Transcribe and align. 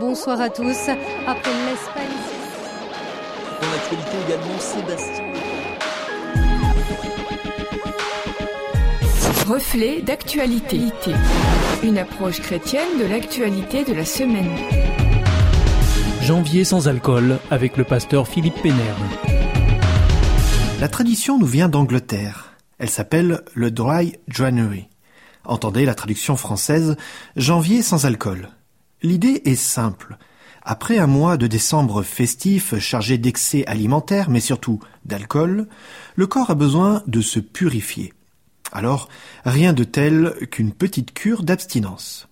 Bonsoir 0.00 0.40
à 0.40 0.48
tous. 0.48 0.88
Après 1.26 1.50
l'Espagne. 1.66 2.06
Dans 3.60 3.70
l'actualité 3.72 4.16
également, 4.28 4.58
Sébastien. 4.60 5.24
Reflet 9.48 10.02
d'actualité. 10.02 10.80
Une 11.82 11.98
approche 11.98 12.40
chrétienne 12.40 12.98
de 13.00 13.06
l'actualité 13.06 13.82
de 13.84 13.92
la 13.92 14.04
semaine. 14.04 14.56
Janvier 16.22 16.62
sans 16.62 16.86
alcool 16.86 17.38
avec 17.50 17.76
le 17.76 17.82
pasteur 17.82 18.28
Philippe 18.28 18.62
Pénère. 18.62 18.96
La 20.80 20.88
tradition 20.88 21.40
nous 21.40 21.46
vient 21.46 21.68
d'Angleterre. 21.68 22.52
Elle 22.78 22.90
s'appelle 22.90 23.42
le 23.54 23.72
Dry 23.72 24.16
January. 24.28 24.88
Entendez 25.44 25.84
la 25.84 25.96
traduction 25.96 26.36
française 26.36 26.96
Janvier 27.34 27.82
sans 27.82 28.06
alcool. 28.06 28.48
L'idée 29.02 29.42
est 29.44 29.54
simple. 29.54 30.18
Après 30.62 30.98
un 30.98 31.06
mois 31.06 31.36
de 31.36 31.46
décembre 31.46 32.02
festif 32.02 32.78
chargé 32.78 33.16
d'excès 33.16 33.64
alimentaires, 33.66 34.28
mais 34.28 34.40
surtout 34.40 34.80
d'alcool, 35.04 35.68
le 36.16 36.26
corps 36.26 36.50
a 36.50 36.54
besoin 36.54 37.02
de 37.06 37.20
se 37.20 37.38
purifier. 37.38 38.12
Alors, 38.72 39.08
rien 39.44 39.72
de 39.72 39.84
tel 39.84 40.34
qu'une 40.50 40.72
petite 40.72 41.14
cure 41.14 41.42
d'abstinence. 41.42 42.28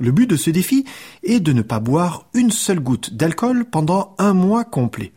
Le 0.00 0.12
but 0.12 0.28
de 0.28 0.36
ce 0.36 0.50
défi 0.50 0.84
est 1.22 1.40
de 1.40 1.52
ne 1.52 1.62
pas 1.62 1.80
boire 1.80 2.26
une 2.34 2.50
seule 2.50 2.80
goutte 2.80 3.14
d'alcool 3.14 3.64
pendant 3.64 4.14
un 4.18 4.34
mois 4.34 4.64
complet. 4.64 5.12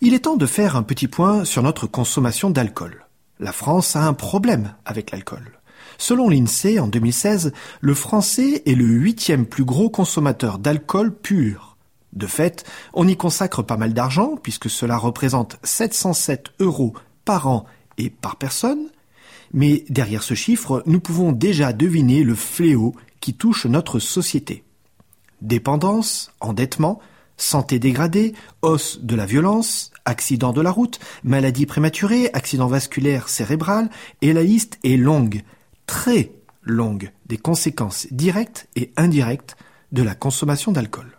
Il 0.00 0.14
est 0.14 0.20
temps 0.20 0.36
de 0.36 0.46
faire 0.46 0.76
un 0.76 0.82
petit 0.82 1.08
point 1.08 1.44
sur 1.44 1.62
notre 1.62 1.86
consommation 1.86 2.50
d'alcool. 2.50 3.06
La 3.40 3.52
France 3.52 3.94
a 3.94 4.06
un 4.06 4.14
problème 4.14 4.74
avec 4.84 5.10
l'alcool. 5.10 5.60
Selon 5.98 6.28
l'INSEE, 6.28 6.78
en 6.78 6.88
2016, 6.88 7.52
le 7.80 7.94
français 7.94 8.62
est 8.66 8.74
le 8.74 8.86
huitième 8.86 9.46
plus 9.46 9.64
gros 9.64 9.90
consommateur 9.90 10.58
d'alcool 10.58 11.14
pur. 11.14 11.76
De 12.12 12.26
fait, 12.26 12.64
on 12.92 13.08
y 13.08 13.16
consacre 13.16 13.62
pas 13.62 13.76
mal 13.76 13.92
d'argent, 13.92 14.36
puisque 14.40 14.70
cela 14.70 14.96
représente 14.96 15.58
707 15.64 16.52
euros 16.60 16.94
par 17.24 17.48
an 17.48 17.66
et 17.98 18.10
par 18.10 18.36
personne, 18.36 18.88
mais 19.52 19.84
derrière 19.88 20.22
ce 20.22 20.34
chiffre, 20.34 20.82
nous 20.86 21.00
pouvons 21.00 21.32
déjà 21.32 21.72
deviner 21.72 22.22
le 22.22 22.34
fléau 22.34 22.94
qui 23.20 23.34
touche 23.34 23.66
notre 23.66 23.98
société. 23.98 24.64
Dépendance, 25.42 26.32
endettement, 26.40 27.00
santé 27.36 27.78
dégradée, 27.78 28.34
hausse 28.62 29.00
de 29.02 29.16
la 29.16 29.26
violence, 29.26 29.90
accident 30.04 30.52
de 30.52 30.60
la 30.60 30.70
route, 30.70 31.00
maladie 31.22 31.66
prématurée, 31.66 32.30
accident 32.32 32.66
vasculaire 32.66 33.28
cérébral, 33.28 33.90
et 34.22 34.32
la 34.32 34.42
liste 34.42 34.78
est 34.84 34.96
longue, 34.96 35.42
très 35.86 36.32
longue 36.62 37.10
des 37.26 37.38
conséquences 37.38 38.06
directes 38.10 38.68
et 38.76 38.92
indirectes 38.96 39.56
de 39.92 40.02
la 40.02 40.14
consommation 40.14 40.72
d'alcool. 40.72 41.18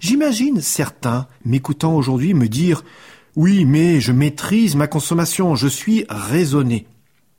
J'imagine 0.00 0.60
certains 0.60 1.26
m'écoutant 1.44 1.94
aujourd'hui 1.94 2.34
me 2.34 2.48
dire 2.48 2.84
Oui, 3.36 3.64
mais 3.64 4.00
je 4.00 4.12
maîtrise 4.12 4.76
ma 4.76 4.86
consommation, 4.86 5.54
je 5.54 5.68
suis 5.68 6.04
raisonné. 6.08 6.86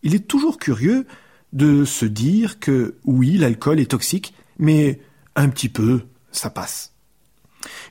Il 0.03 0.15
est 0.15 0.27
toujours 0.27 0.57
curieux 0.57 1.05
de 1.53 1.83
se 1.85 2.05
dire 2.05 2.59
que 2.59 2.95
oui, 3.05 3.37
l'alcool 3.37 3.79
est 3.79 3.91
toxique, 3.91 4.33
mais 4.57 4.99
un 5.35 5.49
petit 5.49 5.69
peu, 5.69 6.03
ça 6.31 6.49
passe. 6.49 6.93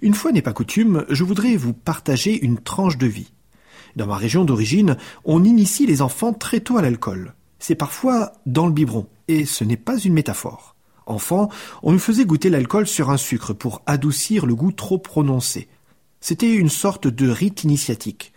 Une 0.00 0.14
fois 0.14 0.32
n'est 0.32 0.42
pas 0.42 0.52
coutume, 0.52 1.04
je 1.10 1.24
voudrais 1.24 1.56
vous 1.56 1.74
partager 1.74 2.38
une 2.42 2.58
tranche 2.58 2.96
de 2.96 3.06
vie. 3.06 3.32
Dans 3.96 4.06
ma 4.06 4.16
région 4.16 4.44
d'origine, 4.44 4.96
on 5.24 5.44
initie 5.44 5.86
les 5.86 6.02
enfants 6.02 6.32
très 6.32 6.60
tôt 6.60 6.78
à 6.78 6.82
l'alcool 6.82 7.34
c'est 7.58 7.74
parfois 7.74 8.32
dans 8.46 8.66
le 8.66 8.72
biberon, 8.72 9.06
et 9.28 9.44
ce 9.44 9.64
n'est 9.64 9.76
pas 9.76 9.98
une 9.98 10.14
métaphore. 10.14 10.74
Enfant, 11.06 11.48
on 11.82 11.92
nous 11.92 11.98
faisait 11.98 12.26
goûter 12.26 12.50
l'alcool 12.50 12.86
sur 12.86 13.10
un 13.10 13.16
sucre 13.16 13.54
pour 13.54 13.82
adoucir 13.86 14.44
le 14.44 14.54
goût 14.54 14.72
trop 14.72 14.98
prononcé. 14.98 15.68
C'était 16.20 16.54
une 16.54 16.68
sorte 16.68 17.06
de 17.06 17.30
rite 17.30 17.64
initiatique. 17.64 18.32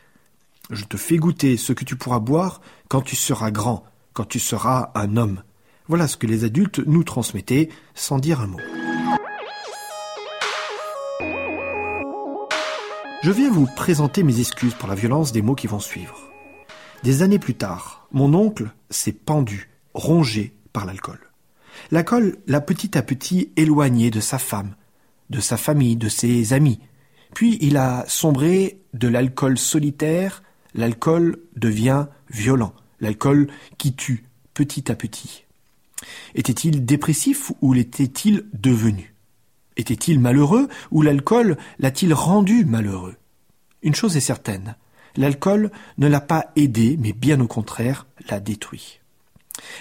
Je 0.70 0.86
te 0.86 0.96
fais 0.96 1.18
goûter 1.18 1.58
ce 1.58 1.74
que 1.74 1.84
tu 1.84 1.98
pourras 1.98 2.20
boire 2.20 2.62
quand 2.88 3.02
tu 3.02 3.18
seras 3.18 3.52
grand, 3.52 3.84
quand 4.14 4.26
tu 4.26 4.40
seras 4.40 4.92
un 4.96 5.18
homme. 5.18 5.44
Voilà 5.88 6.08
ce 6.08 6.16
que 6.16 6.28
les 6.28 6.46
adultes 6.46 6.80
nous 6.80 7.04
transmettaient 7.04 7.68
sans 7.94 8.20
dire 8.20 8.40
un 8.40 8.48
mot. 8.48 8.60
Je 13.24 13.32
viens 13.32 13.52
vous 13.52 13.68
présenter 13.76 14.24
mes 14.24 14.40
excuses 14.40 14.74
pour 14.74 14.88
la 14.88 14.96
violence 14.96 15.32
des 15.32 15.42
mots 15.42 15.56
qui 15.56 15.68
vont 15.68 15.80
suivre. 15.80 16.31
Des 17.04 17.24
années 17.24 17.40
plus 17.40 17.56
tard, 17.56 18.08
mon 18.12 18.34
oncle 18.36 18.72
s'est 18.92 19.12
pendu, 19.12 19.70
rongé 19.96 20.56
par 20.72 20.86
l'alcool. 20.86 21.20
L'alcool 21.90 22.38
l'a 22.46 22.62
petit 22.62 22.96
à 22.96 23.02
petit 23.02 23.52
éloigné 23.58 24.12
de 24.12 24.20
sa 24.20 24.38
femme, 24.38 24.76
de 25.32 25.40
sa 25.40 25.58
famille, 25.58 25.96
de 25.96 26.10
ses 26.10 26.54
amis. 26.54 26.80
Puis 27.34 27.58
il 27.62 27.78
a 27.78 28.06
sombré 28.08 28.82
de 28.94 29.08
l'alcool 29.08 29.58
solitaire, 29.58 30.44
l'alcool 30.76 31.40
devient 31.56 32.06
violent, 32.30 32.74
l'alcool 33.00 33.48
qui 33.80 33.96
tue 33.96 34.26
petit 34.54 34.92
à 34.92 34.96
petit. 34.96 35.46
Était-il 36.36 36.86
dépressif 36.86 37.52
ou 37.62 37.74
l'était-il 37.74 38.46
devenu? 38.54 39.16
Était-il 39.76 40.20
malheureux 40.20 40.68
ou 40.92 41.02
l'alcool 41.02 41.58
l'a-t-il 41.80 42.14
rendu 42.14 42.66
malheureux? 42.66 43.16
Une 43.82 43.96
chose 43.96 44.18
est 44.18 44.22
certaine, 44.22 44.76
L'alcool 45.16 45.72
ne 45.98 46.08
l'a 46.08 46.22
pas 46.22 46.48
aidé, 46.56 46.98
mais 47.00 47.14
bien 47.14 47.40
au 47.40 47.48
contraire, 47.48 48.08
l'a 48.30 48.40
détruit. 48.40 49.00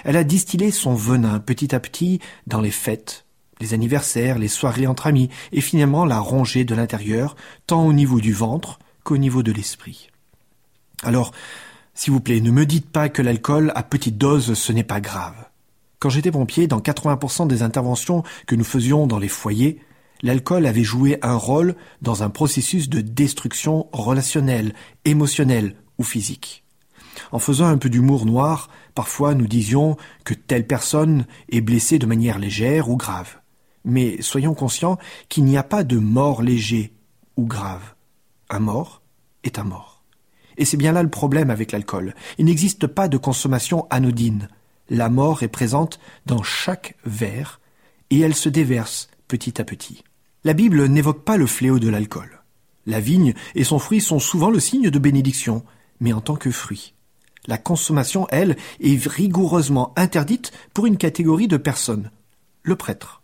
Elle 0.04 0.16
a 0.16 0.24
distillé 0.24 0.70
son 0.70 0.94
venin 0.94 1.38
petit 1.38 1.74
à 1.74 1.80
petit 1.80 2.20
dans 2.46 2.60
les 2.60 2.70
fêtes, 2.70 3.24
les 3.60 3.74
anniversaires, 3.74 4.38
les 4.38 4.48
soirées 4.48 4.86
entre 4.86 5.06
amis, 5.06 5.30
et 5.52 5.60
finalement 5.60 6.04
l'a 6.04 6.18
rongé 6.18 6.64
de 6.64 6.74
l'intérieur, 6.74 7.36
tant 7.66 7.86
au 7.86 7.92
niveau 7.92 8.20
du 8.20 8.32
ventre 8.32 8.78
qu'au 9.04 9.16
niveau 9.16 9.42
de 9.42 9.52
l'esprit. 9.52 10.10
Alors, 11.02 11.32
s'il 11.94 12.12
vous 12.12 12.20
plaît, 12.20 12.40
ne 12.40 12.50
me 12.50 12.66
dites 12.66 12.90
pas 12.90 13.08
que 13.08 13.22
l'alcool 13.22 13.72
à 13.74 13.82
petite 13.82 14.18
dose, 14.18 14.54
ce 14.54 14.72
n'est 14.72 14.84
pas 14.84 15.00
grave. 15.00 15.34
Quand 15.98 16.08
j'étais 16.08 16.30
pompier, 16.30 16.66
dans 16.66 16.80
80% 16.80 17.46
des 17.46 17.62
interventions 17.62 18.22
que 18.46 18.54
nous 18.54 18.64
faisions 18.64 19.06
dans 19.06 19.18
les 19.18 19.28
foyers, 19.28 19.80
l'alcool 20.22 20.66
avait 20.66 20.84
joué 20.84 21.18
un 21.22 21.34
rôle 21.34 21.74
dans 22.02 22.22
un 22.22 22.30
processus 22.30 22.88
de 22.88 23.00
destruction 23.00 23.88
relationnelle, 23.92 24.74
émotionnelle 25.04 25.76
ou 25.98 26.02
physique. 26.02 26.64
En 27.32 27.38
faisant 27.38 27.66
un 27.66 27.78
peu 27.78 27.90
d'humour 27.90 28.26
noir, 28.26 28.68
parfois 28.94 29.34
nous 29.34 29.46
disions 29.46 29.96
que 30.24 30.34
telle 30.34 30.66
personne 30.66 31.26
est 31.50 31.60
blessée 31.60 31.98
de 31.98 32.06
manière 32.06 32.38
légère 32.38 32.88
ou 32.88 32.96
grave. 32.96 33.38
Mais 33.84 34.20
soyons 34.20 34.54
conscients 34.54 34.98
qu'il 35.28 35.44
n'y 35.44 35.56
a 35.56 35.62
pas 35.62 35.84
de 35.84 35.98
mort 35.98 36.42
léger 36.42 36.92
ou 37.36 37.46
grave. 37.46 37.94
Un 38.48 38.60
mort 38.60 39.02
est 39.44 39.58
un 39.58 39.64
mort. 39.64 40.02
Et 40.58 40.64
c'est 40.64 40.76
bien 40.76 40.92
là 40.92 41.02
le 41.02 41.08
problème 41.10 41.50
avec 41.50 41.72
l'alcool. 41.72 42.14
Il 42.36 42.46
n'existe 42.46 42.86
pas 42.86 43.08
de 43.08 43.16
consommation 43.16 43.86
anodine. 43.90 44.48
La 44.90 45.08
mort 45.08 45.42
est 45.42 45.48
présente 45.48 46.00
dans 46.26 46.42
chaque 46.42 46.96
verre 47.04 47.60
et 48.10 48.20
elle 48.20 48.34
se 48.34 48.48
déverse 48.48 49.08
petit 49.28 49.60
à 49.60 49.64
petit. 49.64 50.04
La 50.42 50.54
Bible 50.54 50.86
n'évoque 50.86 51.24
pas 51.24 51.36
le 51.36 51.46
fléau 51.46 51.78
de 51.78 51.88
l'alcool. 51.88 52.42
La 52.86 52.98
vigne 52.98 53.34
et 53.54 53.64
son 53.64 53.78
fruit 53.78 54.00
sont 54.00 54.18
souvent 54.18 54.50
le 54.50 54.58
signe 54.58 54.88
de 54.88 54.98
bénédiction, 54.98 55.64
mais 56.00 56.14
en 56.14 56.22
tant 56.22 56.36
que 56.36 56.50
fruit. 56.50 56.94
La 57.46 57.58
consommation, 57.58 58.26
elle, 58.30 58.56
est 58.80 59.06
rigoureusement 59.06 59.92
interdite 59.96 60.52
pour 60.72 60.86
une 60.86 60.96
catégorie 60.96 61.48
de 61.48 61.58
personnes, 61.58 62.10
le 62.62 62.76
prêtre. 62.76 63.22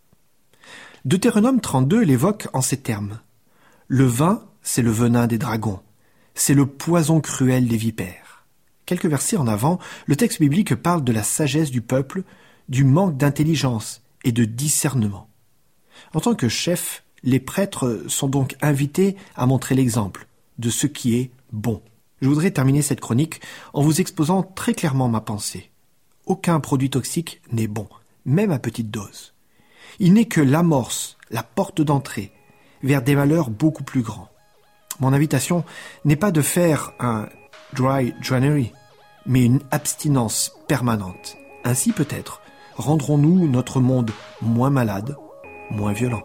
Deutéronome 1.06 1.60
32 1.60 2.02
l'évoque 2.02 2.48
en 2.52 2.60
ces 2.60 2.78
termes. 2.78 3.20
Le 3.88 4.04
vin, 4.04 4.44
c'est 4.62 4.82
le 4.82 4.90
venin 4.90 5.26
des 5.26 5.38
dragons, 5.38 5.80
c'est 6.34 6.54
le 6.54 6.66
poison 6.66 7.20
cruel 7.20 7.66
des 7.66 7.76
vipères. 7.76 8.44
Quelques 8.84 9.06
versets 9.06 9.36
en 9.36 9.46
avant, 9.46 9.78
le 10.06 10.16
texte 10.16 10.40
biblique 10.40 10.74
parle 10.74 11.02
de 11.02 11.12
la 11.12 11.22
sagesse 11.22 11.70
du 11.70 11.80
peuple, 11.80 12.24
du 12.68 12.84
manque 12.84 13.16
d'intelligence 13.16 14.02
et 14.24 14.32
de 14.32 14.44
discernement. 14.44 15.30
En 16.12 16.20
tant 16.20 16.34
que 16.34 16.48
chef, 16.48 17.04
les 17.26 17.40
prêtres 17.40 18.04
sont 18.06 18.28
donc 18.28 18.56
invités 18.62 19.16
à 19.34 19.46
montrer 19.46 19.74
l'exemple 19.74 20.26
de 20.58 20.70
ce 20.70 20.86
qui 20.86 21.16
est 21.16 21.30
bon. 21.52 21.82
Je 22.22 22.28
voudrais 22.28 22.52
terminer 22.52 22.80
cette 22.80 23.00
chronique 23.00 23.40
en 23.74 23.82
vous 23.82 24.00
exposant 24.00 24.42
très 24.42 24.72
clairement 24.72 25.08
ma 25.08 25.20
pensée. 25.20 25.70
Aucun 26.24 26.60
produit 26.60 26.88
toxique 26.88 27.42
n'est 27.52 27.66
bon, 27.66 27.88
même 28.24 28.52
à 28.52 28.58
petite 28.58 28.90
dose. 28.90 29.34
Il 29.98 30.14
n'est 30.14 30.26
que 30.26 30.40
l'amorce, 30.40 31.18
la 31.30 31.42
porte 31.42 31.82
d'entrée 31.82 32.32
vers 32.82 33.02
des 33.02 33.16
malheurs 33.16 33.50
beaucoup 33.50 33.84
plus 33.84 34.02
grands. 34.02 34.28
Mon 35.00 35.12
invitation 35.12 35.64
n'est 36.04 36.16
pas 36.16 36.30
de 36.30 36.42
faire 36.42 36.92
un 37.00 37.28
dry 37.74 38.14
January, 38.22 38.72
mais 39.26 39.44
une 39.44 39.60
abstinence 39.72 40.52
permanente. 40.68 41.36
Ainsi 41.64 41.92
peut-être 41.92 42.40
rendrons-nous 42.76 43.48
notre 43.48 43.80
monde 43.80 44.12
moins 44.40 44.70
malade, 44.70 45.16
moins 45.70 45.92
violent. 45.92 46.22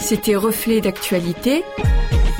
C'était 0.00 0.36
Reflet 0.36 0.80
d'actualité, 0.80 1.64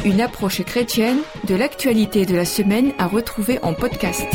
une 0.04 0.20
approche 0.20 0.62
chrétienne 0.62 1.18
de 1.46 1.54
l'actualité 1.54 2.24
de 2.24 2.34
la 2.34 2.44
semaine 2.44 2.92
à 2.98 3.06
retrouver 3.06 3.58
en 3.62 3.74
podcast. 3.74 4.26